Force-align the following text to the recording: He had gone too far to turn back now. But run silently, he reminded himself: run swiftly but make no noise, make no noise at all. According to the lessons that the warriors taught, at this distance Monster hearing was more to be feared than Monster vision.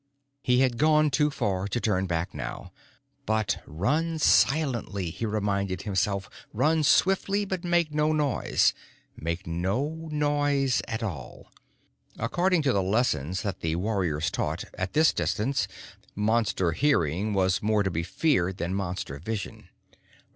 He 0.41 0.61
had 0.61 0.79
gone 0.79 1.11
too 1.11 1.29
far 1.29 1.67
to 1.67 1.79
turn 1.79 2.07
back 2.07 2.33
now. 2.33 2.71
But 3.27 3.61
run 3.67 4.17
silently, 4.17 5.11
he 5.11 5.27
reminded 5.27 5.83
himself: 5.83 6.27
run 6.51 6.81
swiftly 6.81 7.45
but 7.45 7.63
make 7.63 7.93
no 7.93 8.11
noise, 8.11 8.73
make 9.15 9.45
no 9.45 10.09
noise 10.11 10.81
at 10.87 11.03
all. 11.03 11.51
According 12.17 12.63
to 12.63 12.73
the 12.73 12.81
lessons 12.81 13.43
that 13.43 13.59
the 13.59 13.75
warriors 13.75 14.31
taught, 14.31 14.63
at 14.73 14.93
this 14.93 15.13
distance 15.13 15.67
Monster 16.15 16.71
hearing 16.71 17.35
was 17.35 17.61
more 17.61 17.83
to 17.83 17.91
be 17.91 18.01
feared 18.01 18.57
than 18.57 18.73
Monster 18.73 19.19
vision. 19.19 19.69